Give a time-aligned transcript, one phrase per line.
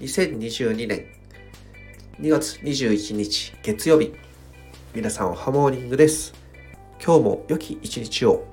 [0.00, 1.06] 2022年
[2.18, 4.12] 2月21日月曜日。
[4.94, 6.32] 皆さんおはモーニングです。
[7.04, 8.51] 今日も良き一日を。